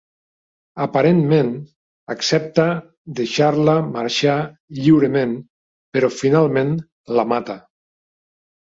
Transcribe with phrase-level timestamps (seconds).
[0.85, 1.51] Aparentment
[2.13, 2.65] accepta
[3.21, 4.39] deixar-la marxar
[4.81, 5.37] lliurement,
[5.95, 6.75] però finalment
[7.21, 7.63] la mata.